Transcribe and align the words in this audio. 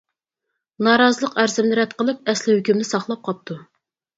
نارازىلىق 0.87 1.37
ئەرزىمنى 1.43 1.77
رەت 1.81 1.95
قىلىپ، 2.01 2.33
ئەسلى 2.33 2.59
ھۆكۈمنى 2.59 2.89
ساقلاپ 2.95 3.23
قاپتۇ. 3.29 3.61